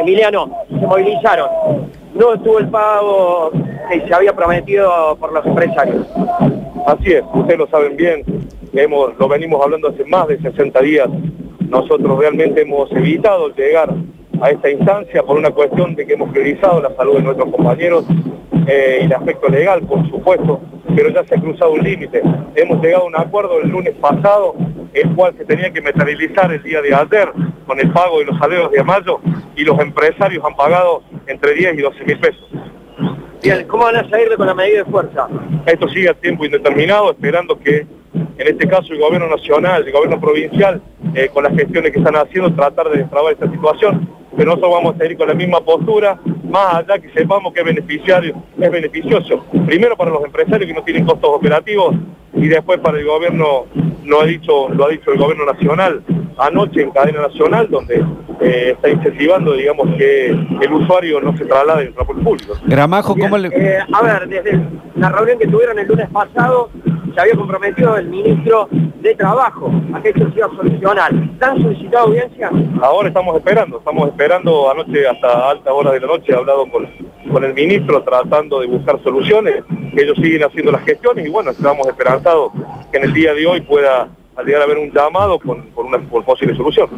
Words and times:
Emiliano, 0.00 0.50
se 0.68 0.86
movilizaron. 0.86 1.48
No 2.14 2.34
estuvo 2.34 2.58
el 2.58 2.68
pago 2.68 3.50
que 3.90 4.06
se 4.06 4.14
había 4.14 4.34
prometido 4.34 5.16
por 5.16 5.32
los 5.32 5.44
empresarios. 5.44 6.06
Así 6.86 7.12
es, 7.12 7.22
ustedes 7.34 7.58
lo 7.58 7.66
saben 7.68 7.96
bien, 7.96 8.22
hemos, 8.72 9.16
lo 9.18 9.28
venimos 9.28 9.62
hablando 9.62 9.88
hace 9.88 10.04
más 10.04 10.26
de 10.28 10.40
60 10.40 10.80
días. 10.80 11.08
Nosotros 11.68 12.18
realmente 12.18 12.62
hemos 12.62 12.90
evitado 12.92 13.54
llegar 13.54 13.94
a 14.40 14.50
esta 14.50 14.70
instancia 14.70 15.22
por 15.22 15.36
una 15.36 15.50
cuestión 15.50 15.94
de 15.94 16.06
que 16.06 16.14
hemos 16.14 16.30
priorizado 16.30 16.80
la 16.80 16.94
salud 16.96 17.16
de 17.16 17.22
nuestros 17.22 17.50
compañeros 17.50 18.04
eh, 18.66 19.00
y 19.02 19.04
el 19.04 19.12
aspecto 19.12 19.48
legal, 19.48 19.82
por 19.82 20.08
supuesto, 20.08 20.60
pero 20.94 21.10
ya 21.10 21.24
se 21.24 21.34
ha 21.34 21.40
cruzado 21.40 21.72
un 21.72 21.82
límite. 21.82 22.22
Hemos 22.54 22.82
llegado 22.82 23.04
a 23.04 23.06
un 23.06 23.16
acuerdo 23.16 23.60
el 23.60 23.70
lunes 23.70 23.94
pasado, 24.00 24.54
el 24.92 25.14
cual 25.14 25.34
se 25.36 25.44
tenía 25.44 25.72
que 25.72 25.80
materializar 25.80 26.52
el 26.52 26.62
día 26.62 26.80
de 26.82 26.94
ayer 26.94 27.32
con 27.66 27.78
el 27.78 27.90
pago 27.92 28.18
de 28.18 28.26
los 28.26 28.38
salarios 28.38 28.72
de 28.72 28.82
mayo 28.82 29.20
y 29.56 29.64
los 29.64 29.78
empresarios 29.78 30.44
han 30.44 30.56
pagado 30.56 31.02
entre 31.26 31.54
10 31.54 31.78
y 31.78 31.82
12 31.82 32.04
mil 32.04 32.18
pesos. 32.18 32.48
Bien, 33.42 33.66
¿cómo 33.68 33.84
van 33.84 33.96
a 33.96 34.08
salir 34.10 34.36
con 34.36 34.46
la 34.46 34.54
medida 34.54 34.84
de 34.84 34.90
fuerza? 34.90 35.28
Esto 35.64 35.88
sigue 35.88 36.10
a 36.10 36.14
tiempo 36.14 36.44
indeterminado, 36.44 37.12
esperando 37.12 37.58
que 37.58 37.86
en 38.12 38.46
este 38.46 38.68
caso 38.68 38.92
el 38.92 39.00
gobierno 39.00 39.28
nacional, 39.28 39.84
el 39.86 39.92
gobierno 39.92 40.20
provincial, 40.20 40.82
eh, 41.14 41.28
con 41.32 41.44
las 41.44 41.54
gestiones 41.54 41.92
que 41.92 41.98
están 41.98 42.16
haciendo, 42.16 42.52
tratar 42.54 42.90
de 42.90 42.98
destrabar 42.98 43.32
esta 43.32 43.50
situación. 43.50 44.08
Pero 44.36 44.50
nosotros 44.50 44.72
vamos 44.72 44.94
a 44.94 44.98
seguir 44.98 45.16
con 45.16 45.28
la 45.28 45.34
misma 45.34 45.60
postura, 45.60 46.18
más 46.50 46.74
allá 46.74 46.98
que 46.98 47.10
sepamos 47.10 47.52
que 47.52 47.60
es 47.60 47.66
beneficiario, 47.66 48.34
es 48.58 48.70
beneficioso. 48.70 49.44
Primero 49.66 49.96
para 49.96 50.10
los 50.10 50.24
empresarios 50.24 50.66
que 50.66 50.74
no 50.74 50.82
tienen 50.82 51.04
costos 51.06 51.30
operativos 51.32 51.94
y 52.34 52.48
después 52.48 52.78
para 52.80 52.98
el 52.98 53.06
gobierno, 53.06 53.66
lo 54.04 54.20
ha 54.20 54.26
dicho, 54.26 54.68
lo 54.70 54.86
ha 54.86 54.88
dicho 54.90 55.12
el 55.12 55.18
gobierno 55.18 55.46
nacional 55.46 56.02
anoche 56.40 56.82
en 56.82 56.90
cadena 56.90 57.22
nacional, 57.22 57.68
donde 57.70 58.04
eh, 58.40 58.72
está 58.72 58.88
incentivando, 58.88 59.52
digamos, 59.52 59.94
que 59.96 60.28
el 60.28 60.72
usuario 60.72 61.20
no 61.20 61.36
se 61.36 61.44
traslade 61.44 61.82
en 61.82 61.88
el 61.88 61.94
transporte 61.94 62.22
público. 62.22 62.54
Gramajo, 62.66 63.16
¿cómo 63.16 63.36
le...? 63.36 63.48
Eh, 63.48 63.78
a 63.92 64.02
ver, 64.02 64.28
desde 64.28 64.60
la 64.96 65.10
reunión 65.10 65.38
que 65.38 65.46
tuvieron 65.46 65.78
el 65.78 65.86
lunes 65.86 66.08
pasado, 66.10 66.70
se 67.14 67.20
había 67.20 67.34
comprometido 67.34 67.96
el 67.96 68.08
ministro 68.08 68.68
de 68.70 69.14
Trabajo 69.14 69.70
a 69.94 70.02
que 70.02 70.10
esto 70.10 70.30
se 70.30 70.38
iba 70.38 70.46
a 70.46 70.56
solucionar. 70.56 71.12
¿Han 71.40 71.62
solicitado 71.62 72.06
audiencia? 72.06 72.50
Ahora 72.82 73.08
estamos 73.08 73.36
esperando, 73.36 73.78
estamos 73.78 74.08
esperando 74.08 74.70
anoche 74.70 75.06
hasta 75.08 75.50
alta 75.50 75.72
hora 75.72 75.92
de 75.92 76.00
la 76.00 76.06
noche, 76.06 76.32
he 76.32 76.36
hablado 76.36 76.66
con, 76.70 76.86
con 77.32 77.44
el 77.44 77.54
ministro 77.54 78.02
tratando 78.02 78.60
de 78.60 78.66
buscar 78.66 79.02
soluciones, 79.02 79.64
que 79.94 80.02
ellos 80.02 80.16
siguen 80.16 80.44
haciendo 80.44 80.72
las 80.72 80.84
gestiones 80.84 81.26
y 81.26 81.30
bueno, 81.30 81.50
estamos 81.50 81.86
esperanzados 81.86 82.52
que 82.92 82.98
en 82.98 83.04
el 83.04 83.12
día 83.12 83.34
de 83.34 83.46
hoy 83.46 83.60
pueda 83.62 84.08
llegar 84.44 84.62
a 84.62 84.64
haber 84.64 84.78
un 84.78 84.90
llamado 84.90 85.38
con, 85.38 85.62
con 85.70 85.86
una 85.86 85.98
posible 85.98 86.54
solución. 86.56 86.88